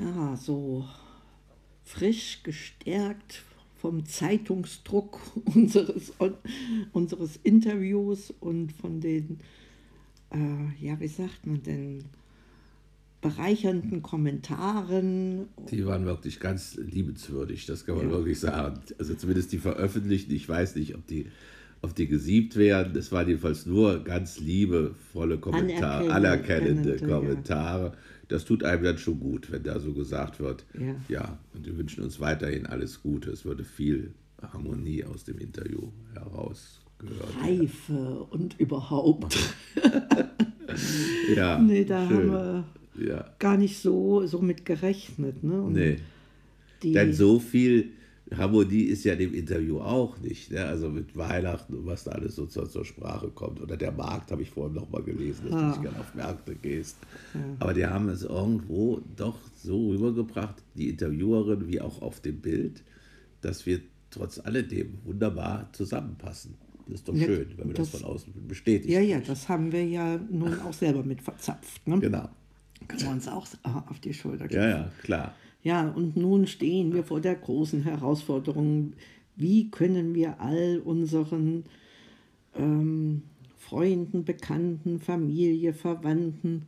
[0.00, 0.84] ja, so
[1.84, 3.44] frisch gestärkt
[3.76, 5.20] vom Zeitungsdruck
[5.54, 6.12] unseres,
[6.92, 9.38] unseres Interviews und von den,
[10.30, 12.04] äh, ja, wie sagt man denn,
[13.20, 15.48] bereichernden Kommentaren.
[15.70, 18.12] Die waren wirklich ganz liebenswürdig, das kann man ja.
[18.12, 18.80] wirklich sagen.
[18.98, 21.26] Also zumindest die veröffentlichten, ich weiß nicht, ob die,
[21.82, 22.96] ob die gesiebt werden.
[22.96, 27.84] Es waren jedenfalls nur ganz liebevolle Kommentare, anerkennende, anerkennende Kommentare.
[27.86, 27.92] Ja.
[28.28, 30.66] Das tut einem dann schon gut, wenn da so gesagt wird.
[30.78, 30.94] Ja.
[31.08, 33.30] ja, und wir wünschen uns weiterhin alles Gute.
[33.30, 34.12] Es würde viel
[34.42, 37.34] Harmonie aus dem Interview herausgehört.
[37.42, 39.36] Reife und überhaupt.
[41.34, 41.58] ja.
[41.58, 42.16] Nee, da schön.
[42.16, 42.64] haben
[42.96, 43.24] wir ja.
[43.38, 45.42] gar nicht so, so mit gerechnet.
[45.42, 45.62] Ne?
[45.62, 45.96] Und nee.
[46.82, 47.90] Denn so viel
[48.36, 50.50] Harmonie ist ja in dem Interview auch nicht.
[50.50, 50.64] Ne?
[50.64, 53.60] Also mit Weihnachten und was da alles so zur, zur Sprache kommt.
[53.60, 55.60] Oder der Markt habe ich vorhin noch mal gelesen, dass ah.
[55.60, 56.96] du nicht gerne auf Märkte gehst.
[57.34, 57.40] Ja.
[57.60, 62.82] Aber die haben es irgendwo doch so rübergebracht, die Interviewerin wie auch auf dem Bild,
[63.40, 66.54] dass wir trotz alledem wunderbar zusammenpassen.
[66.86, 68.92] Das ist doch ja, schön, wenn wir das, das, von außen bestätigen.
[68.92, 71.86] Ja, ja, das haben wir ja nun auch selber mit verzapft.
[71.86, 71.98] Ne?
[72.00, 72.28] Genau.
[72.86, 74.62] Können wir uns auch auf die Schulter geben.
[74.62, 75.34] Ja, ja, klar.
[75.68, 78.94] Ja, und nun stehen wir vor der großen Herausforderung,
[79.36, 81.64] wie können wir all unseren
[82.56, 83.20] ähm,
[83.58, 86.62] Freunden, Bekannten, Familie, Verwandten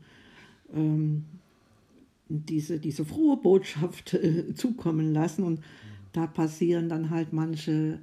[0.74, 1.24] ähm,
[2.28, 5.44] diese, diese frohe Botschaft äh, zukommen lassen.
[5.44, 5.60] Und
[6.12, 8.00] da passieren dann halt manche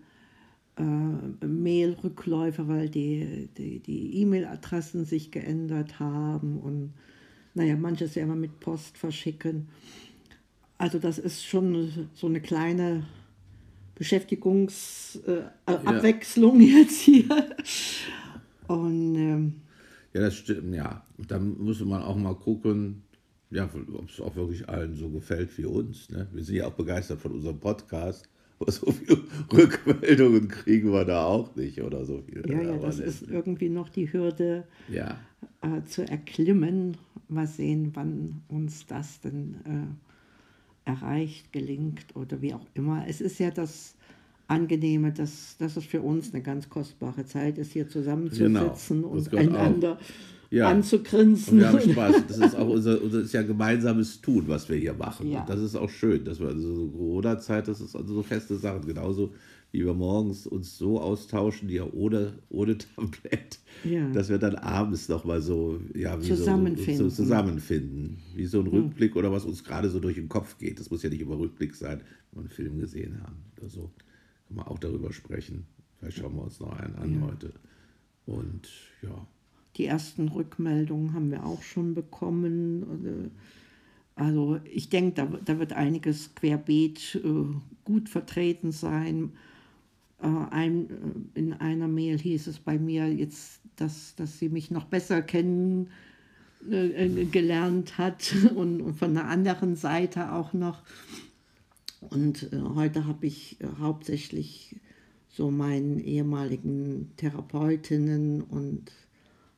[0.78, 6.94] äh, Mail-Rückläufe, weil die E-Mail-Adressen die, die sich geändert haben und
[7.54, 9.68] naja, manches ja immer mit Post verschicken.
[10.78, 13.04] Also das ist schon so eine kleine
[13.96, 16.78] Beschäftigungsabwechslung äh, ja.
[16.78, 17.26] jetzt hier.
[18.68, 19.56] Und, ähm,
[20.14, 21.04] ja, das stimmt, ja.
[21.28, 23.02] Da muss man auch mal gucken,
[23.50, 26.10] ja, ob es auch wirklich allen so gefällt wie uns.
[26.10, 26.28] Ne?
[26.32, 28.30] Wir sind ja auch begeistert von unserem Podcast.
[28.60, 29.20] Aber so viele
[29.54, 32.44] Rückmeldungen kriegen wir da auch nicht oder so viel.
[32.50, 35.20] Ja, ja, das ist irgendwie noch die Hürde ja.
[35.62, 36.98] äh, zu erklimmen.
[37.30, 40.07] Mal sehen, wann uns das denn äh,
[40.88, 43.06] erreicht, gelingt oder wie auch immer.
[43.08, 43.96] Es ist ja das
[44.48, 49.36] Angenehme, dass, dass es für uns eine ganz kostbare Zeit ist, hier zusammenzusitzen genau, und
[49.36, 50.00] einander
[50.50, 50.70] ja.
[50.70, 51.56] anzugrinsen.
[51.56, 52.16] Und wir haben Spaß.
[52.28, 55.30] Das ist auch unser, unser ist ja gemeinsames Tun, was wir hier machen.
[55.30, 55.46] Ja.
[55.46, 58.86] Das ist auch schön, dass wir also so Corona-Zeit, das ist also so feste Sachen,
[58.86, 59.34] genauso
[59.72, 64.10] wie wir morgens uns so austauschen, ja ohne, ohne Tablett, ja.
[64.12, 66.98] dass wir dann abends nochmal so, ja, zusammenfinden.
[66.98, 68.18] So, so, zusammenfinden.
[68.36, 68.68] Wie so ein.
[68.68, 70.80] Rückblick oder was uns gerade so durch den Kopf geht.
[70.80, 72.02] Das muss ja nicht immer Rückblick sein,
[72.32, 73.92] wenn wir einen Film gesehen haben oder so.
[74.48, 75.66] Kann man auch darüber sprechen.
[76.00, 77.28] Vielleicht schauen wir uns noch einen an ja.
[77.28, 77.54] heute.
[78.26, 78.70] Und
[79.02, 79.28] ja.
[79.76, 83.32] Die ersten Rückmeldungen haben wir auch schon bekommen.
[84.16, 87.46] Also ich denke, da, da wird einiges querbeet äh,
[87.84, 89.34] gut vertreten sein.
[90.22, 90.90] Äh, ein,
[91.36, 95.22] äh, in einer Mail hieß es bei mir jetzt, dass, dass sie mich noch besser
[95.22, 95.90] kennen
[96.70, 100.84] äh, gelernt hat und, von der anderen Seite auch noch.
[102.10, 104.76] Und heute habe ich hauptsächlich
[105.30, 108.92] so meinen ehemaligen Therapeutinnen und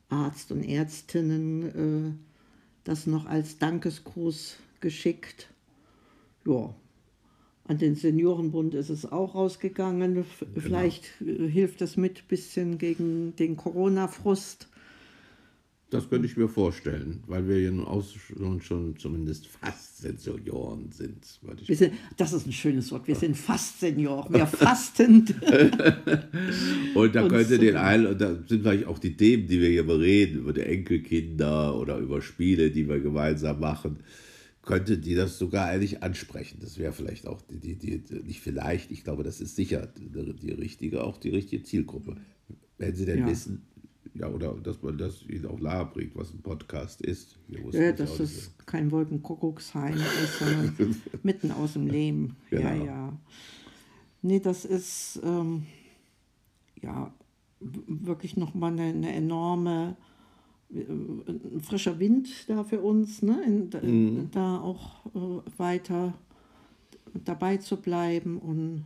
[0.10, 1.64] Arzt und Ärztinnen
[2.10, 2.14] äh,
[2.84, 5.50] das noch als Dankesgruß geschickt.
[6.46, 6.74] Ja,
[7.70, 10.16] an den Seniorenbund ist es auch rausgegangen.
[10.16, 10.26] Genau.
[10.58, 11.48] Vielleicht genau.
[11.48, 14.68] hilft das mit ein bisschen gegen den Corona-Frust.
[15.92, 20.92] Das könnte ich mir vorstellen, weil wir ja nun auch schon, schon zumindest fast Senioren
[20.92, 21.26] sind.
[21.68, 21.94] sind.
[22.18, 23.08] Das ist ein schönes Wort.
[23.08, 24.34] Wir sind fast Senioren.
[24.34, 25.28] Wir fasten.
[26.96, 29.86] und da könnte den einen, und da sind vielleicht auch die Themen, die wir hier
[29.86, 34.00] bereden, über die Enkelkinder oder über Spiele, die wir gemeinsam machen
[34.70, 36.60] könnte die das sogar eigentlich ansprechen.
[36.62, 40.12] Das wäre vielleicht auch die, die, die, nicht vielleicht, ich glaube, das ist sicher die,
[40.36, 42.18] die richtige, auch die richtige Zielgruppe.
[42.78, 43.28] Wenn sie denn ja.
[43.28, 43.66] wissen,
[44.14, 47.40] ja, oder dass man das ihnen auch nahe bringt, was ein Podcast ist.
[47.72, 52.36] Ja, dass es kein Wolkenkuckucksheim ist, sondern mitten aus dem Leben.
[52.52, 52.62] Genau.
[52.62, 53.20] Ja, ja.
[54.22, 55.66] Nee, das ist ähm,
[56.80, 57.12] ja
[57.60, 59.98] wirklich nochmal eine, eine enorme
[60.72, 63.42] ein frischer Wind da für uns, ne?
[63.46, 64.32] In, mhm.
[64.32, 66.14] da auch äh, weiter
[67.26, 68.86] dabei zu bleiben und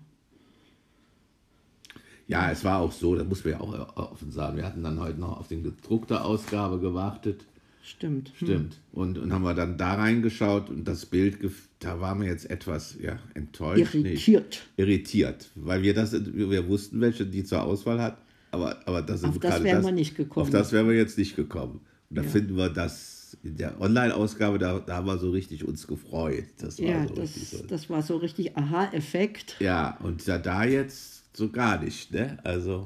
[2.27, 4.57] ja, es war auch so, das muss man ja auch offen sagen.
[4.57, 7.45] Wir hatten dann heute noch auf die gedruckte Ausgabe gewartet.
[7.83, 8.29] Stimmt.
[8.39, 8.47] Hm.
[8.47, 8.79] Stimmt.
[8.93, 11.39] Und, und haben wir dann da reingeschaut und das Bild,
[11.79, 13.93] da waren wir jetzt etwas ja, enttäuscht.
[13.93, 14.67] Irritiert.
[14.77, 15.51] Nee, irritiert.
[15.55, 18.17] Weil wir das, wir wussten, welche die zur Auswahl hat.
[18.53, 20.45] Aber, aber das auf das wären wir nicht gekommen.
[20.45, 21.81] Auf das wären wir jetzt nicht gekommen.
[22.09, 22.29] Und da ja.
[22.29, 26.45] finden wir das in der Online-Ausgabe, da, da haben wir so richtig uns gefreut.
[26.59, 27.65] Das war ja, so das, so.
[27.65, 29.55] das war so richtig Aha-Effekt.
[29.59, 32.37] Ja, und da, da jetzt so gar nicht, ne?
[32.43, 32.83] Also.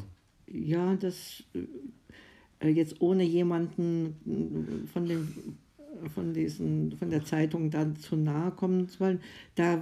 [0.47, 1.43] Ja, das
[2.61, 5.57] äh, jetzt ohne jemanden von den
[6.13, 9.19] von, diesen, von der Zeitung dann zu nahe kommen zu wollen.
[9.55, 9.81] Da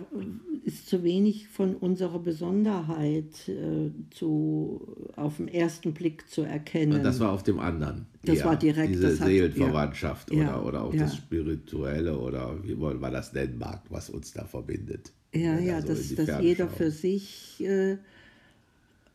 [0.64, 4.82] ist zu wenig von unserer Besonderheit äh, zu,
[5.16, 7.04] auf den ersten Blick zu erkennen.
[7.04, 8.06] Das war auf dem anderen.
[8.24, 8.94] Das war direkt.
[8.94, 11.04] Diese das Seelenverwandtschaft ja, oder, oder auch ja.
[11.04, 15.12] das Spirituelle oder wie man das nennen mag, was uns da verbindet.
[15.34, 17.98] Ja, ja, so dass, dass jeder für sich äh,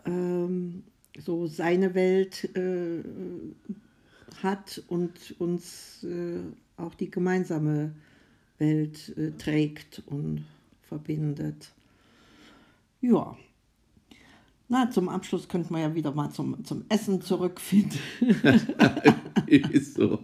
[0.04, 0.82] ähm,
[1.18, 3.02] so seine Welt äh,
[4.42, 6.40] hat und uns äh,
[6.82, 7.92] auch die gemeinsame
[8.58, 10.44] Welt äh, trägt und
[10.82, 11.72] verbindet.
[13.00, 13.36] Ja.
[14.68, 17.98] Na, zum Abschluss könnten wir ja wieder mal zum, zum Essen zurückfinden.
[19.46, 20.20] ist so.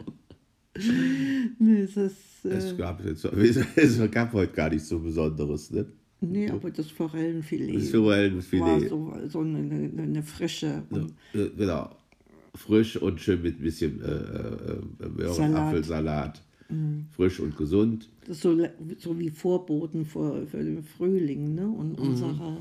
[1.58, 5.86] Nee, es, ist, äh, es, gab es gab heute gar nichts so Besonderes, ne?
[6.20, 7.76] Nee, aber das Forellenfilet.
[7.76, 8.62] Das Forellenfilet.
[8.62, 10.82] War so, so eine, eine, frische.
[10.90, 11.06] So,
[11.56, 11.90] genau.
[12.54, 16.42] Frisch und schön mit ein bisschen äh, äh, äh Apfelsalat.
[16.68, 17.06] Mhm.
[17.14, 18.08] Frisch und gesund.
[18.26, 18.56] Das ist so,
[18.98, 21.54] so wie Vorboten für, für den Frühling.
[21.54, 21.68] Ne?
[21.68, 22.06] Und mhm.
[22.06, 22.58] unsere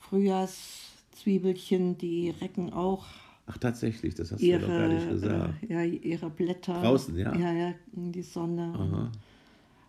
[0.00, 3.06] Frühjahrszwiebelchen, die recken auch.
[3.46, 5.62] Ach, tatsächlich, das hast ihre, du doch gar nicht gesagt.
[5.62, 6.80] Äh, ja, ihre Blätter.
[6.80, 7.34] Draußen, ja.
[7.36, 8.72] Ja, ja, in die Sonne.
[8.74, 9.12] Aha.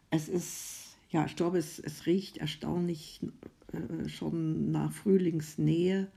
[0.10, 3.22] Es ist, ja, ich glaube, es, es riecht erstaunlich
[3.72, 6.08] äh, schon nach Frühlingsnähe,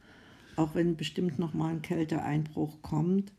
[0.57, 3.33] auch wenn bestimmt noch mal ein Kälteeinbruch kommt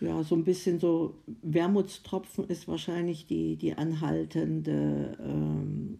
[0.00, 5.98] ja, so ein bisschen so Wermutstropfen ist wahrscheinlich die, die anhaltende ähm,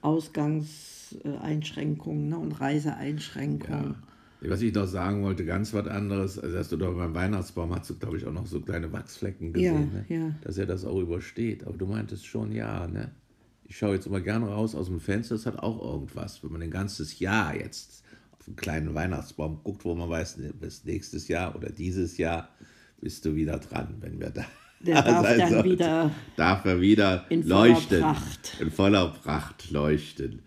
[0.00, 3.70] Ausgangseinschränkung ne, und Reiseeinschränkung.
[3.70, 3.96] Ja.
[4.46, 7.88] Was ich noch sagen wollte, ganz was anderes, also hast du doch beim Weihnachtsbaum hast
[7.88, 10.26] du, glaube ich, auch noch so kleine Wachsflecken gesehen, ja, ne?
[10.26, 10.34] ja.
[10.42, 11.66] dass er das auch übersteht.
[11.66, 13.10] Aber du meintest schon, ja, ne?
[13.66, 16.44] Ich schaue jetzt immer gerne raus aus dem Fenster, das hat auch irgendwas.
[16.44, 18.04] Wenn man ein ganzes Jahr jetzt
[18.38, 22.50] auf einen kleinen Weihnachtsbaum guckt, wo man weiß, bis nächstes Jahr oder dieses Jahr
[23.04, 24.46] bist du wieder dran, wenn wir da.
[24.80, 25.70] Der darf dann sollten.
[25.70, 28.00] wieder, darf er wieder in leuchten.
[28.00, 28.56] Voller Pracht.
[28.60, 30.40] In voller Pracht leuchten.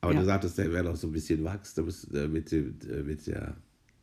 [0.00, 0.20] Aber ja.
[0.20, 2.62] du sagtest, der wäre noch so ein bisschen Wachs, da bist, äh, mit, äh,
[3.04, 3.56] mit der,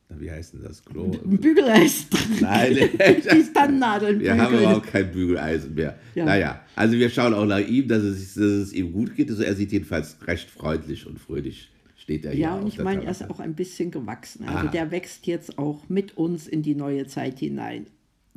[0.09, 1.07] wie heißt denn das, Klo?
[1.23, 2.09] Bügeleisen.
[2.41, 2.75] Nein,
[3.33, 4.19] die Standnadeln.
[4.19, 5.97] Wir haben überhaupt kein Bügeleisen mehr.
[6.13, 6.25] Ja.
[6.25, 9.29] Naja, also wir schauen auch nach ihm, dass es, dass es ihm gut geht.
[9.29, 13.11] Also er sieht jedenfalls recht freundlich und fröhlich steht er Ja, und ich meine, er
[13.11, 14.49] ist auch ein bisschen gewachsen.
[14.49, 14.71] Also ah.
[14.71, 17.85] der wächst jetzt auch mit uns in die neue Zeit hinein.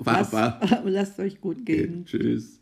[0.02, 0.60] Papa.
[0.84, 2.04] Lasst euch gut gehen.
[2.06, 2.60] Okay, tschüss.